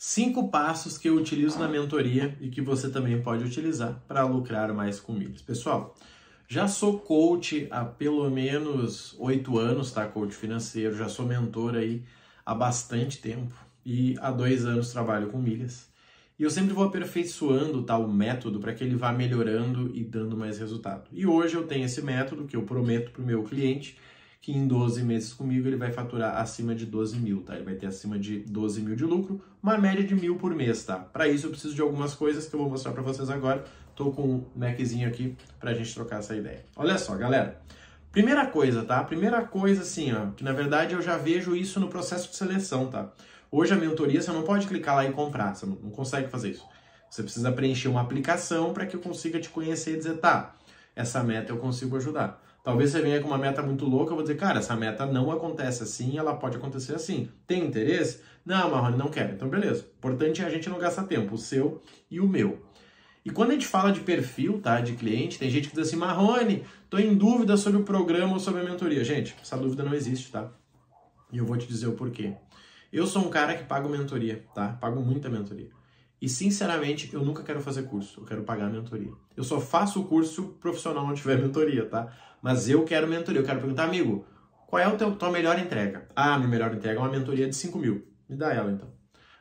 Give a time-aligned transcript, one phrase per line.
[0.00, 4.72] Cinco passos que eu utilizo na mentoria e que você também pode utilizar para lucrar
[4.72, 5.42] mais com milhas.
[5.42, 5.92] Pessoal,
[6.46, 10.06] já sou coach há pelo menos oito anos, tá?
[10.06, 12.04] Coach financeiro, já sou mentor aí
[12.46, 13.52] há bastante tempo
[13.84, 15.88] e há dois anos trabalho com milhas.
[16.38, 20.60] E eu sempre vou aperfeiçoando tá, método para que ele vá melhorando e dando mais
[20.60, 21.08] resultado.
[21.10, 23.98] E hoje eu tenho esse método que eu prometo para o meu cliente
[24.40, 27.54] que em 12 meses comigo ele vai faturar acima de 12 mil, tá?
[27.54, 30.84] Ele vai ter acima de 12 mil de lucro, uma média de mil por mês,
[30.84, 30.96] tá?
[30.96, 33.64] Para isso eu preciso de algumas coisas que eu vou mostrar para vocês agora.
[33.96, 36.64] Tô com um Maczinho aqui para a gente trocar essa ideia.
[36.76, 37.60] Olha só, galera.
[38.12, 39.02] Primeira coisa, tá?
[39.04, 42.86] Primeira coisa, assim, ó, que na verdade eu já vejo isso no processo de seleção,
[42.86, 43.12] tá?
[43.50, 46.64] Hoje a mentoria você não pode clicar lá e comprar, você não consegue fazer isso.
[47.10, 50.54] Você precisa preencher uma aplicação para que eu consiga te conhecer e dizer, tá,
[50.94, 52.42] essa meta eu consigo ajudar.
[52.68, 55.30] Talvez você venha com uma meta muito louca, eu vou dizer, cara, essa meta não
[55.30, 57.30] acontece assim, ela pode acontecer assim.
[57.46, 58.20] Tem interesse?
[58.44, 59.32] Não, Marrone, não quero.
[59.32, 59.86] Então, beleza.
[59.96, 62.62] Importante é a gente não gastar tempo, o seu e o meu.
[63.24, 65.96] E quando a gente fala de perfil, tá, de cliente, tem gente que diz assim,
[65.96, 69.02] Marrone, tô em dúvida sobre o programa ou sobre a mentoria.
[69.02, 70.52] Gente, essa dúvida não existe, tá?
[71.32, 72.34] E eu vou te dizer o porquê.
[72.92, 74.74] Eu sou um cara que pago mentoria, tá?
[74.78, 75.70] Pago muita mentoria.
[76.20, 79.12] E sinceramente, eu nunca quero fazer curso, eu quero pagar a mentoria.
[79.36, 82.12] Eu só faço o curso profissional não tiver mentoria, tá?
[82.42, 84.24] Mas eu quero mentoria, eu quero perguntar, amigo,
[84.66, 86.08] qual é a tua melhor entrega?
[86.14, 88.06] Ah, minha melhor entrega é uma mentoria de 5 mil.
[88.28, 88.88] Me dá ela então.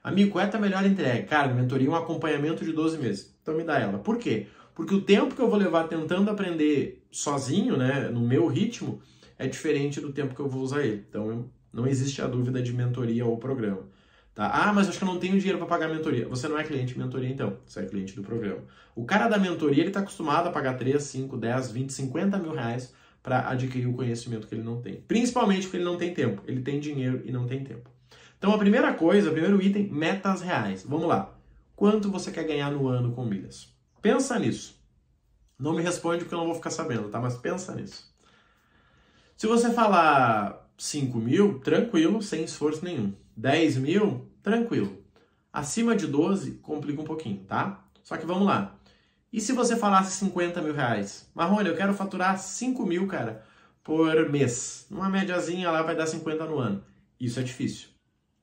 [0.03, 1.25] Amigo, qual é a tua melhor entrega?
[1.27, 3.35] Cara, mentoria é um acompanhamento de 12 meses.
[3.41, 3.97] Então me dá ela.
[3.97, 4.47] Por quê?
[4.73, 9.01] Porque o tempo que eu vou levar tentando aprender sozinho, né, no meu ritmo,
[9.37, 11.05] é diferente do tempo que eu vou usar ele.
[11.09, 13.89] Então não existe a dúvida de mentoria ou programa.
[14.37, 14.51] Tá?
[14.53, 16.27] Ah, mas acho que eu não tenho dinheiro para pagar a mentoria.
[16.27, 17.57] Você não é cliente de mentoria, então.
[17.65, 18.61] Você é cliente do programa.
[18.95, 22.51] O cara da mentoria, ele está acostumado a pagar 3, 5, 10, 20, 50 mil
[22.51, 22.93] reais
[23.23, 25.01] para adquirir o conhecimento que ele não tem.
[25.07, 26.43] Principalmente porque ele não tem tempo.
[26.45, 27.89] Ele tem dinheiro e não tem tempo.
[28.37, 30.85] Então, a primeira coisa, o primeiro item, metas reais.
[30.87, 31.35] Vamos lá.
[31.75, 33.75] Quanto você quer ganhar no ano com milhas?
[34.03, 34.79] Pensa nisso.
[35.57, 37.19] Não me responde porque eu não vou ficar sabendo, tá?
[37.19, 38.07] Mas pensa nisso.
[39.35, 43.15] Se você falar 5 mil, tranquilo, sem esforço nenhum.
[43.37, 44.97] 10 mil, tranquilo.
[45.53, 47.85] Acima de 12, complica um pouquinho, tá?
[48.03, 48.75] Só que vamos lá.
[49.31, 51.29] E se você falasse 50 mil reais?
[51.35, 53.43] Marrone, eu quero faturar 5 mil, cara,
[53.83, 54.87] por mês.
[54.89, 56.83] Uma médiazinha lá vai dar 50 no ano.
[57.19, 57.89] Isso é difícil.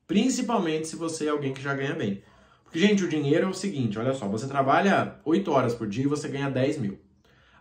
[0.07, 2.23] Principalmente se você é alguém que já ganha bem.
[2.63, 6.05] Porque, gente, o dinheiro é o seguinte, olha só, você trabalha 8 horas por dia
[6.05, 6.99] e você ganha 10 mil.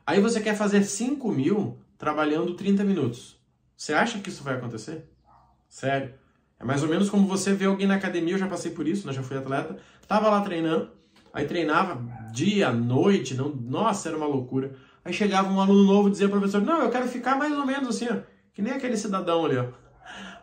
[0.06, 3.40] Aí você quer fazer 5 mil trabalhando 30 minutos.
[3.76, 5.10] Você acha que isso vai acontecer?
[5.68, 6.14] Sério?
[6.58, 9.06] É mais ou menos como você vê alguém na academia, eu já passei por isso,
[9.06, 9.12] né?
[9.12, 9.76] já fui atleta,
[10.06, 10.90] tava lá treinando,
[11.32, 12.00] aí treinava
[12.32, 14.72] dia, noite, não, nossa, era uma loucura.
[15.04, 17.66] Aí chegava um aluno novo e dizia pro professor, não, eu quero ficar mais ou
[17.66, 18.16] menos assim, ó,
[18.54, 19.66] que nem aquele cidadão ali, ó.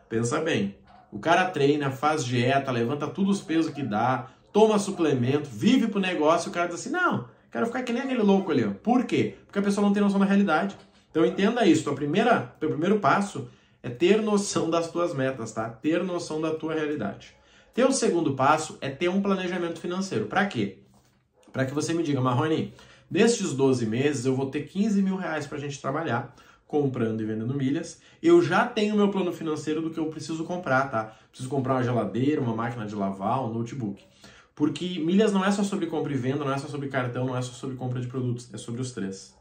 [0.07, 0.75] Pensa bem,
[1.11, 5.99] o cara treina, faz dieta, levanta todos os pesos que dá, toma suplemento, vive pro
[5.99, 8.71] negócio, o cara diz assim, não, quero ficar que nem aquele louco ali, ó.
[8.71, 9.37] Por quê?
[9.45, 10.75] Porque a pessoa não tem noção da realidade.
[11.09, 13.49] Então entenda isso, o primeira, teu primeiro passo
[13.83, 15.69] é ter noção das tuas metas, tá?
[15.69, 17.35] Ter noção da tua realidade.
[17.73, 20.25] Teu segundo passo é ter um planejamento financeiro.
[20.25, 20.79] Para quê?
[21.51, 22.73] Para que você me diga, Marrone,
[23.09, 26.35] nestes 12 meses eu vou ter 15 mil reais para a gente trabalhar,
[26.67, 28.01] comprando e vendendo milhas.
[28.21, 31.15] Eu já tenho meu plano financeiro do que eu preciso comprar, tá?
[31.29, 34.03] Preciso comprar uma geladeira, uma máquina de lavar, um notebook.
[34.53, 37.37] Porque milhas não é só sobre compra e venda, não é só sobre cartão, não
[37.37, 39.33] é só sobre compra de produtos, é sobre os três.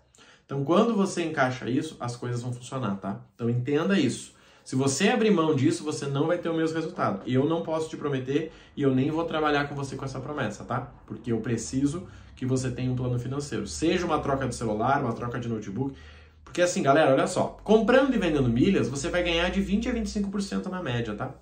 [0.50, 3.20] Então, quando você encaixa isso, as coisas vão funcionar, tá?
[3.36, 4.34] Então, entenda isso.
[4.64, 7.22] Se você abrir mão disso, você não vai ter o mesmo resultado.
[7.24, 10.64] Eu não posso te prometer e eu nem vou trabalhar com você com essa promessa,
[10.64, 10.92] tá?
[11.06, 13.64] Porque eu preciso que você tenha um plano financeiro.
[13.64, 15.94] Seja uma troca de celular, uma troca de notebook.
[16.42, 17.60] Porque assim, galera, olha só.
[17.62, 21.32] Comprando e vendendo milhas, você vai ganhar de 20 a 25% na média, tá?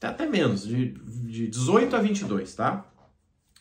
[0.00, 2.86] Até menos, de, de 18 a 22, tá?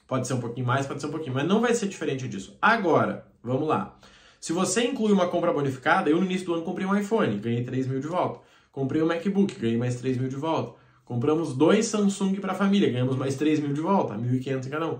[0.07, 2.55] Pode ser um pouquinho mais, pode ser um pouquinho, mas não vai ser diferente disso.
[2.61, 3.97] Agora, vamos lá.
[4.43, 7.63] Se você inclui uma compra bonificada, eu no início do ano comprei um iPhone, ganhei
[7.63, 8.41] 3 mil de volta.
[8.73, 10.77] Comprei um MacBook, ganhei mais 3 mil de volta.
[11.05, 14.89] Compramos dois Samsung para a família, ganhamos mais 3 mil de volta, 1.500 em cada
[14.89, 14.99] um.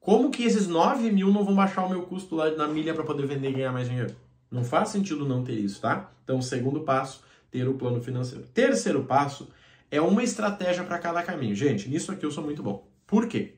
[0.00, 3.04] Como que esses 9 mil não vão baixar o meu custo lá na milha para
[3.04, 4.12] poder vender e ganhar mais dinheiro?
[4.50, 6.10] Não faz sentido não ter isso, tá?
[6.24, 7.22] Então, segundo passo,
[7.52, 8.44] ter o plano financeiro.
[8.52, 9.46] Terceiro passo
[9.88, 11.54] é uma estratégia para cada caminho.
[11.54, 12.88] Gente, nisso aqui eu sou muito bom.
[13.06, 13.54] Por quê?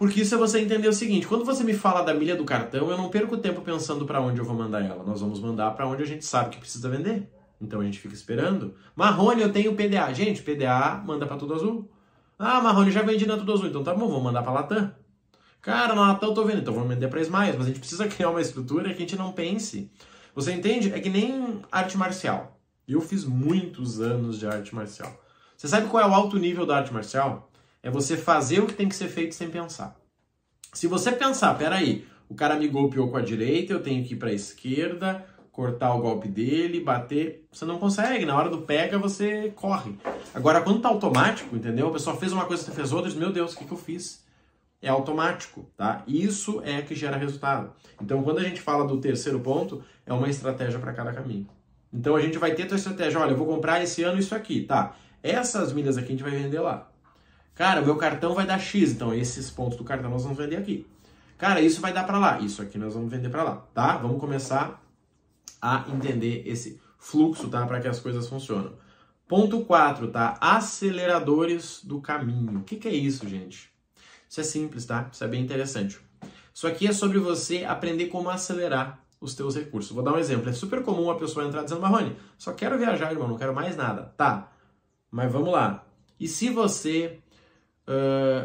[0.00, 2.90] Porque isso é você entender o seguinte: quando você me fala da milha do cartão,
[2.90, 5.04] eu não perco tempo pensando para onde eu vou mandar ela.
[5.04, 7.30] Nós vamos mandar para onde a gente sabe que precisa vender.
[7.60, 8.74] Então a gente fica esperando.
[8.96, 10.10] Marrone, eu tenho PDA.
[10.14, 11.86] Gente, PDA manda para Tudo Azul.
[12.38, 13.66] Ah, Marrone, já vendi na Tudo Azul.
[13.66, 14.90] Então tá bom, vou mandar para Latam.
[15.60, 17.56] Cara, na Latam eu tô vendo, então vamos vender para Smiles.
[17.56, 19.90] Mas a gente precisa criar uma estrutura que a gente não pense.
[20.34, 20.94] Você entende?
[20.94, 22.58] É que nem arte marcial.
[22.88, 25.14] Eu fiz muitos anos de arte marcial.
[25.58, 27.49] Você sabe qual é o alto nível da arte marcial?
[27.82, 29.96] É você fazer o que tem que ser feito sem pensar.
[30.72, 34.16] Se você pensar, peraí, o cara me golpeou com a direita, eu tenho que ir
[34.16, 38.24] para a esquerda, cortar o golpe dele, bater, você não consegue.
[38.24, 39.94] Na hora do pega, você corre.
[40.32, 41.88] Agora, quando tá automático, entendeu?
[41.88, 44.24] A pessoa fez uma coisa, você fez outra, meu Deus, o que, que eu fiz?
[44.80, 46.02] É automático, tá?
[46.06, 47.72] Isso é que gera resultado.
[48.00, 51.46] Então, quando a gente fala do terceiro ponto, é uma estratégia para cada caminho.
[51.92, 53.20] Então, a gente vai ter a estratégia.
[53.20, 54.94] Olha, eu vou comprar esse ano isso aqui, tá?
[55.22, 56.89] Essas milhas aqui a gente vai vender lá.
[57.60, 60.86] Cara, meu cartão vai dar X, então esses pontos do cartão nós vamos vender aqui.
[61.36, 63.98] Cara, isso vai dar para lá, isso aqui nós vamos vender para lá, tá?
[63.98, 64.82] Vamos começar
[65.60, 67.66] a entender esse fluxo, tá?
[67.66, 68.72] Para que as coisas funcionem.
[69.28, 70.38] Ponto 4, tá?
[70.40, 72.60] Aceleradores do caminho.
[72.60, 73.70] O que, que é isso, gente?
[74.26, 75.10] Isso é simples, tá?
[75.12, 76.00] Isso é bem interessante.
[76.54, 79.92] Isso aqui é sobre você aprender como acelerar os teus recursos.
[79.92, 80.48] Vou dar um exemplo.
[80.48, 83.76] É super comum a pessoa entrar dizendo, Marrone, só quero viajar, irmão, não quero mais
[83.76, 84.14] nada.
[84.16, 84.50] Tá,
[85.10, 85.84] mas vamos lá.
[86.18, 87.20] E se você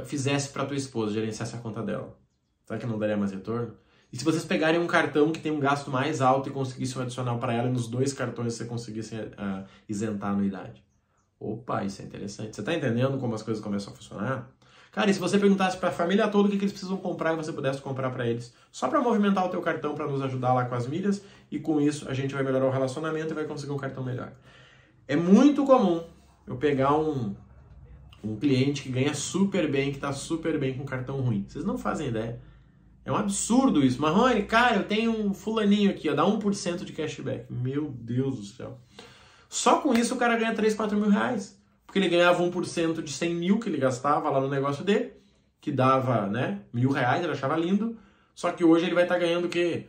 [0.06, 2.18] fizesse para tua esposa, gerenciasse a conta dela?
[2.66, 3.74] Será que não daria mais retorno?
[4.12, 7.02] E se vocês pegarem um cartão que tem um gasto mais alto e conseguissem um
[7.04, 10.84] adicional para ela, e nos dois cartões você conseguisse uh, isentar a anuidade?
[11.40, 12.56] Opa, isso é interessante.
[12.56, 14.50] Você está entendendo como as coisas começam a funcionar?
[14.92, 17.34] Cara, e se você perguntasse para a família toda o que, que eles precisam comprar
[17.34, 20.54] e você pudesse comprar para eles, só para movimentar o teu cartão para nos ajudar
[20.54, 21.22] lá com as milhas,
[21.52, 24.32] e com isso a gente vai melhorar o relacionamento e vai conseguir um cartão melhor.
[25.06, 26.02] É muito comum
[26.48, 27.36] eu pegar um,
[28.26, 31.46] um cliente que ganha super bem, que está super bem com cartão ruim.
[31.48, 32.40] Vocês não fazem ideia.
[33.06, 34.02] É um absurdo isso.
[34.02, 37.46] Marrone, cara, eu tenho um fulaninho aqui, ó, dá 1% de cashback.
[37.52, 38.80] Meu Deus do céu.
[39.48, 41.62] Só com isso o cara ganha 3, 4 mil reais.
[41.86, 45.14] Porque ele ganhava 1% de 100 mil que ele gastava lá no negócio dele,
[45.62, 47.98] que dava, né, mil reais, ele achava lindo.
[48.34, 49.86] Só que hoje ele vai estar tá ganhando o quê?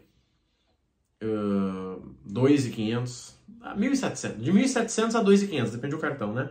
[1.23, 3.33] Uh, 2.500,
[3.77, 4.37] 1.700.
[4.37, 6.51] De 1.700 a 2.500, depende do cartão, né?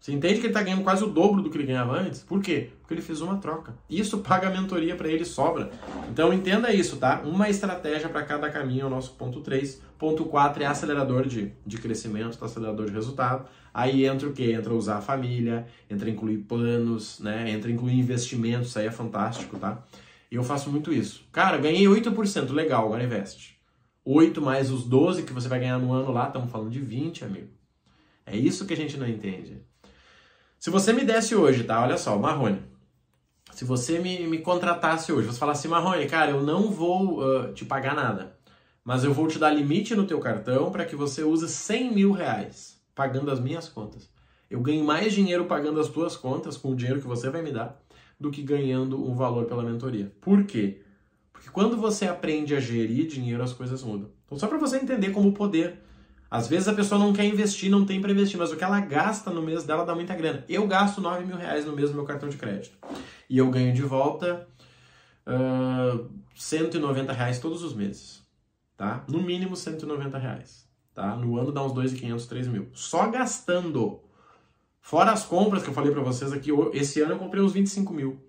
[0.00, 2.20] Você entende que ele está ganhando quase o dobro do que ele ganhava antes?
[2.22, 2.70] Por quê?
[2.80, 3.74] Porque ele fez uma troca.
[3.88, 5.70] Isso paga a mentoria para ele sobra.
[6.10, 7.20] Então entenda isso, tá?
[7.22, 9.82] Uma estratégia para cada caminho é o nosso ponto 3.
[9.98, 12.46] Ponto 4 é acelerador de, de crescimento, tá?
[12.46, 13.46] acelerador de resultado.
[13.74, 14.52] Aí entra o quê?
[14.52, 17.50] Entra usar a família, entra incluir planos, né?
[17.50, 19.84] Entra incluir investimentos, isso aí é fantástico, tá?
[20.30, 21.28] E eu faço muito isso.
[21.30, 23.60] Cara, ganhei 8%, legal, agora investe.
[24.02, 27.22] 8 mais os 12 que você vai ganhar no ano lá, estamos falando de 20,
[27.22, 27.48] amigo.
[28.24, 29.60] É isso que a gente não entende.
[30.60, 31.80] Se você me desse hoje, tá?
[31.82, 32.62] Olha só, Marrone.
[33.54, 37.64] Se você me, me contratasse hoje, você falasse, Marrone, cara, eu não vou uh, te
[37.64, 38.36] pagar nada,
[38.84, 42.12] mas eu vou te dar limite no teu cartão para que você use 100 mil
[42.12, 44.10] reais pagando as minhas contas.
[44.50, 47.52] Eu ganho mais dinheiro pagando as tuas contas com o dinheiro que você vai me
[47.52, 47.80] dar
[48.18, 50.12] do que ganhando um valor pela mentoria.
[50.20, 50.82] Por quê?
[51.32, 54.10] Porque quando você aprende a gerir dinheiro, as coisas mudam.
[54.26, 55.80] Então, só para você entender como o poder
[56.30, 58.78] às vezes a pessoa não quer investir, não tem para investir, mas o que ela
[58.78, 60.44] gasta no mês dela dá muita grana.
[60.48, 62.78] Eu gasto 9 mil reais no mês no meu cartão de crédito.
[63.28, 64.46] E eu ganho de volta
[65.26, 68.22] uh, 190 reais todos os meses.
[68.76, 69.04] Tá?
[69.08, 70.68] No mínimo 190 reais.
[70.94, 71.16] Tá?
[71.16, 72.68] No ano dá uns 2.500, 3 mil.
[72.74, 74.00] Só gastando.
[74.80, 77.92] Fora as compras que eu falei para vocês aqui, esse ano eu comprei uns 25
[77.92, 78.24] mil.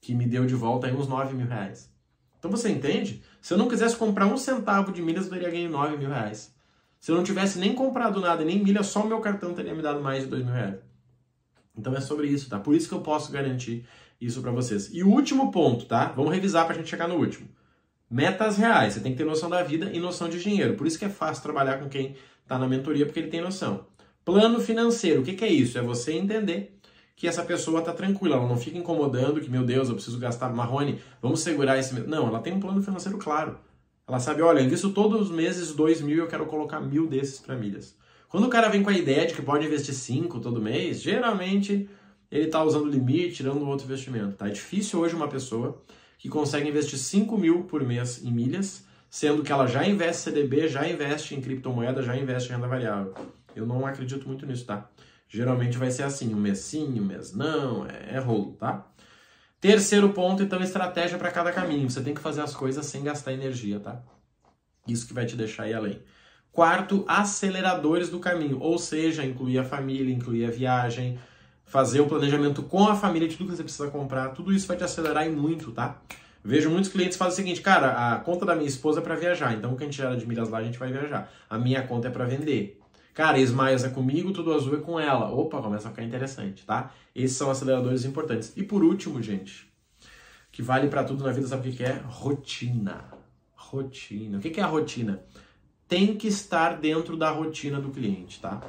[0.00, 1.92] Que me deu de volta aí uns 9 mil reais.
[2.38, 3.22] Então você entende?
[3.42, 6.53] Se eu não quisesse comprar um centavo de milhas, eu teria ganho 9 mil reais.
[7.04, 9.82] Se eu não tivesse nem comprado nada nem milha, só o meu cartão teria me
[9.82, 10.76] dado mais de dois mil reais.
[11.76, 12.58] Então é sobre isso, tá?
[12.58, 13.86] Por isso que eu posso garantir
[14.18, 14.88] isso para vocês.
[14.90, 16.14] E o último ponto, tá?
[16.16, 17.46] Vamos revisar pra gente chegar no último.
[18.10, 18.94] Metas reais.
[18.94, 20.76] Você tem que ter noção da vida e noção de dinheiro.
[20.76, 23.84] Por isso que é fácil trabalhar com quem está na mentoria, porque ele tem noção.
[24.24, 25.20] Plano financeiro.
[25.20, 25.76] O que, que é isso?
[25.76, 26.74] É você entender
[27.14, 30.48] que essa pessoa está tranquila, ela não fica incomodando que, meu Deus, eu preciso gastar
[30.54, 31.92] marrone, vamos segurar esse...
[32.00, 33.58] Não, ela tem um plano financeiro claro.
[34.06, 37.06] Ela sabe, olha, eu invisto todos os meses dois mil e eu quero colocar mil
[37.06, 37.96] desses para milhas.
[38.28, 41.88] Quando o cara vem com a ideia de que pode investir cinco todo mês, geralmente
[42.30, 44.36] ele está usando limite, tirando outro investimento.
[44.36, 44.48] Tá?
[44.48, 45.82] É difícil hoje uma pessoa
[46.18, 50.68] que consegue investir 5 mil por mês em milhas, sendo que ela já investe CDB,
[50.68, 53.14] já investe em criptomoeda, já investe em renda variável.
[53.54, 54.88] Eu não acredito muito nisso, tá?
[55.28, 58.86] Geralmente vai ser assim, um mês sim, um mês não, é, é rolo, tá?
[59.64, 61.88] Terceiro ponto, então, estratégia para cada caminho.
[61.88, 64.02] Você tem que fazer as coisas sem gastar energia, tá?
[64.86, 66.02] Isso que vai te deixar ir além.
[66.52, 71.18] Quarto, aceleradores do caminho, ou seja, incluir a família, incluir a viagem,
[71.64, 74.76] fazer o planejamento com a família de tudo que você precisa comprar, tudo isso vai
[74.76, 75.98] te acelerar e muito, tá?
[76.44, 79.54] Vejo muitos clientes fazem o seguinte, cara, a conta da minha esposa é para viajar,
[79.54, 81.32] então o que a gente gera de milhas lá, a gente vai viajar.
[81.48, 82.83] A minha conta é para vender.
[83.14, 85.30] Cara, Smiles é comigo, tudo azul é com ela.
[85.30, 86.92] Opa, começa a ficar interessante, tá?
[87.14, 88.52] Esses são aceleradores importantes.
[88.56, 89.72] E por último, gente,
[90.50, 92.02] que vale para tudo na vida, sabe o que é?
[92.06, 93.04] Rotina.
[93.54, 94.38] Rotina.
[94.38, 95.22] O que é a rotina?
[95.86, 98.60] Tem que estar dentro da rotina do cliente, tá?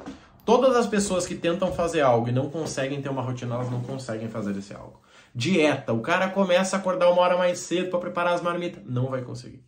[0.44, 3.82] Todas as pessoas que tentam fazer algo e não conseguem ter uma rotina, elas não
[3.82, 5.02] conseguem fazer esse algo.
[5.34, 9.08] Dieta, o cara começa a acordar uma hora mais cedo para preparar as marmitas, não
[9.08, 9.64] vai conseguir.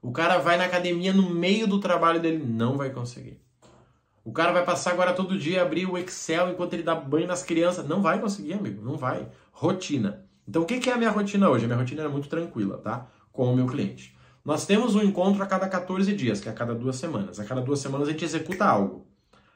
[0.00, 3.44] O cara vai na academia no meio do trabalho dele, não vai conseguir.
[4.26, 7.44] O cara vai passar agora todo dia abrir o Excel enquanto ele dá banho nas
[7.44, 9.28] crianças, não vai conseguir, amigo, não vai.
[9.52, 10.26] Rotina.
[10.48, 11.64] Então o que é a minha rotina hoje?
[11.64, 13.06] A minha rotina é muito tranquila, tá?
[13.30, 14.18] Com o meu cliente.
[14.44, 17.38] Nós temos um encontro a cada 14 dias, que é a cada duas semanas.
[17.38, 19.06] A cada duas semanas a gente executa algo.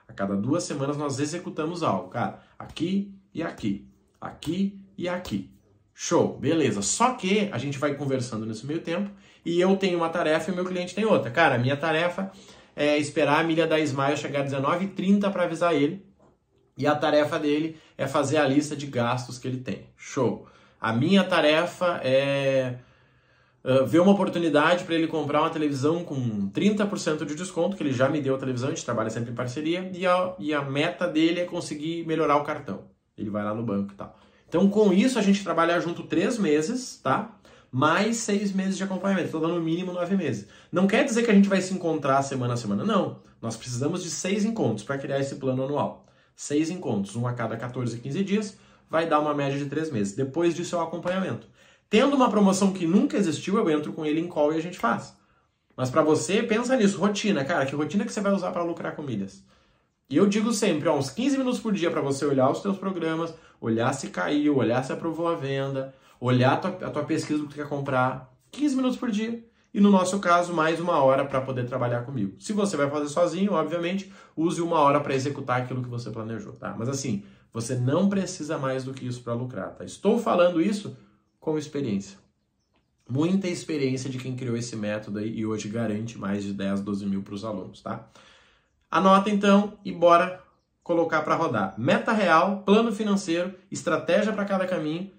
[0.06, 2.40] A cada duas semanas nós executamos algo, cara.
[2.56, 3.88] Aqui e aqui.
[4.20, 5.52] Aqui e aqui.
[5.92, 6.80] Show, beleza.
[6.80, 9.10] Só que a gente vai conversando nesse meio tempo
[9.44, 11.28] e eu tenho uma tarefa e o meu cliente tem outra.
[11.28, 12.30] Cara, a minha tarefa
[12.80, 16.02] é esperar a milha da Smile chegar às 19h30 para avisar ele.
[16.78, 19.84] E a tarefa dele é fazer a lista de gastos que ele tem.
[19.99, 20.46] Show.
[20.80, 22.76] A minha tarefa é
[23.62, 27.92] uh, ver uma oportunidade para ele comprar uma televisão com 30% de desconto, que ele
[27.92, 30.62] já me deu a televisão, a gente trabalha sempre em parceria, e a, e a
[30.62, 32.84] meta dele é conseguir melhorar o cartão.
[33.14, 34.18] Ele vai lá no banco e tal.
[34.49, 37.38] Então, com isso, a gente trabalha junto três meses, tá?
[37.72, 39.26] Mais seis meses de acompanhamento.
[39.26, 40.46] Estou dando no mínimo nove meses.
[40.72, 42.84] Não quer dizer que a gente vai se encontrar semana a semana.
[42.84, 43.18] Não.
[43.40, 46.06] Nós precisamos de seis encontros para criar esse plano anual.
[46.34, 48.56] Seis encontros, um a cada 14, 15 dias,
[48.88, 50.14] vai dar uma média de três meses.
[50.16, 51.46] Depois disso é o acompanhamento.
[51.88, 54.78] Tendo uma promoção que nunca existiu, eu entro com ele em call e a gente
[54.78, 55.14] faz.
[55.76, 58.94] Mas para você, pensa nisso, rotina, cara, que rotina que você vai usar para lucrar
[58.94, 59.42] com milhas?
[60.08, 62.76] E eu digo sempre, ó, uns 15 minutos por dia para você olhar os seus
[62.76, 67.38] programas, olhar se caiu, olhar se aprovou a venda, olhar a tua, a tua pesquisa
[67.38, 68.30] do que tu quer comprar.
[68.52, 69.44] 15 minutos por dia.
[69.72, 72.34] E no nosso caso, mais uma hora para poder trabalhar comigo.
[72.40, 76.54] Se você vai fazer sozinho, obviamente, use uma hora para executar aquilo que você planejou,
[76.54, 76.74] tá?
[76.76, 79.84] Mas assim, você não precisa mais do que isso para lucrar, tá?
[79.84, 80.96] Estou falando isso
[81.38, 82.18] com experiência.
[83.08, 87.06] Muita experiência de quem criou esse método aí e hoje garante mais de 10, 12
[87.06, 88.08] mil para os alunos, tá?
[88.90, 90.42] Anota então e bora
[90.82, 91.74] colocar para rodar.
[91.78, 95.10] Meta real, plano financeiro, estratégia para cada caminho,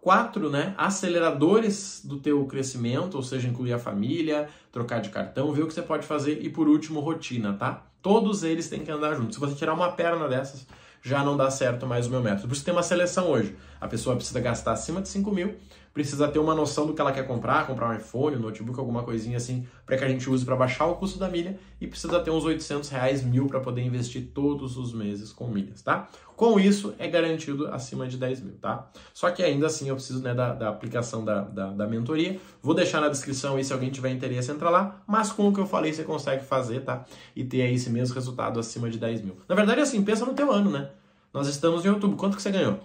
[0.00, 5.62] quatro né, aceleradores do teu crescimento, ou seja, incluir a família, trocar de cartão, ver
[5.62, 7.84] o que você pode fazer e por último rotina, tá?
[8.02, 9.34] Todos eles têm que andar juntos.
[9.34, 10.66] Se você tirar uma perna dessas,
[11.02, 12.48] já não dá certo mais o meu método.
[12.48, 13.54] Por isso tem uma seleção hoje.
[13.80, 15.54] A pessoa precisa gastar acima de 5 mil,
[15.92, 19.02] precisa ter uma noção do que ela quer comprar, comprar um iPhone, um notebook, alguma
[19.02, 22.20] coisinha assim, para que a gente use para baixar o custo da milha e precisa
[22.20, 26.08] ter uns 800 reais, mil para poder investir todos os meses com milhas, tá?
[26.36, 28.88] Com isso, é garantido acima de 10 mil, tá?
[29.12, 32.40] Só que ainda assim eu preciso né, da, da aplicação da, da, da, mentoria.
[32.62, 35.02] Vou deixar na descrição aí se alguém tiver interesse, entra lá.
[35.06, 37.04] Mas com o que eu falei, você consegue fazer, tá?
[37.36, 39.36] E ter aí esse mesmo resultado acima de 10 mil.
[39.46, 40.88] Na verdade, assim, pensa no teu ano, né?
[41.30, 42.16] Nós estamos em outubro.
[42.16, 42.80] Quanto que você ganhou?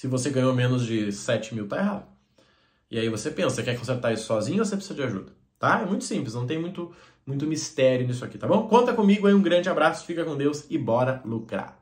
[0.00, 2.06] Se você ganhou menos de 7 mil, tá errado.
[2.90, 5.30] E aí você pensa, você quer consertar isso sozinho ou você precisa de ajuda?
[5.58, 5.80] Tá?
[5.80, 6.90] É muito simples, não tem muito,
[7.26, 8.66] muito mistério nisso aqui, tá bom?
[8.66, 11.79] Conta comigo aí, um grande abraço, fica com Deus e bora lucrar.